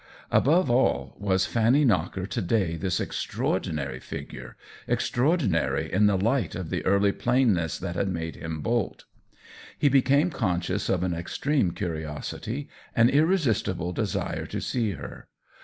[0.31, 4.57] Above all, was Fanny Knocker to day this extraordinary figure— i 50 THE WHEEL OF
[4.57, 9.05] TIME extraordinary in the light of the early plain ness that had made him bolt?
[9.77, 15.27] He became conscious of an extreme curiosity, an irresist ible desire to see her.